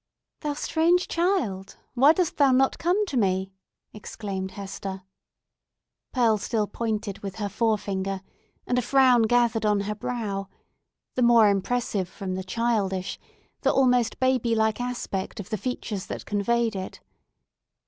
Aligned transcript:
"Thou 0.39 0.53
strange 0.55 1.07
child! 1.07 1.77
why 1.93 2.11
dost 2.13 2.37
thou 2.37 2.51
not 2.51 2.79
come 2.79 3.05
to 3.05 3.15
me?" 3.17 3.51
exclaimed 3.93 4.49
Hester. 4.53 5.03
Pearl 6.11 6.39
still 6.39 6.65
pointed 6.65 7.19
with 7.19 7.35
her 7.35 7.47
forefinger, 7.47 8.23
and 8.65 8.79
a 8.79 8.81
frown 8.81 9.21
gathered 9.21 9.63
on 9.63 9.81
her 9.81 9.93
brow—the 9.93 11.21
more 11.21 11.49
impressive 11.49 12.09
from 12.09 12.33
the 12.33 12.43
childish, 12.43 13.19
the 13.61 13.71
almost 13.71 14.19
baby 14.19 14.55
like 14.55 14.81
aspect 14.81 15.39
of 15.39 15.51
the 15.51 15.55
features 15.57 16.07
that 16.07 16.25
conveyed 16.25 16.75
it. 16.75 16.99